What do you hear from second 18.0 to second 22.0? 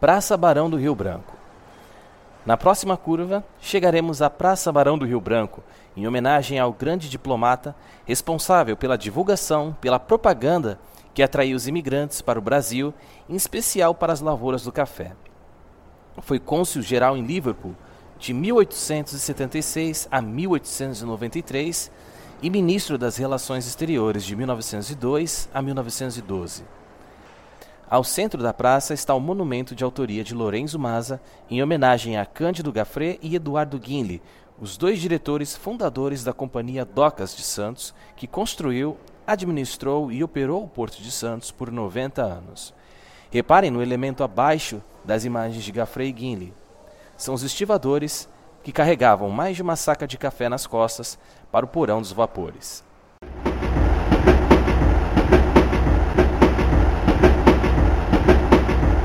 de 1876 a 1893